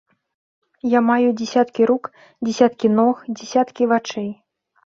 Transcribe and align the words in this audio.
Я 0.93 0.99
маю 1.09 1.27
дзесяткі 1.41 1.81
рук, 1.91 2.09
дзесяткі 2.49 2.87
ног, 2.97 3.23
дзесяткі 3.37 3.83
вачэй. 3.93 4.31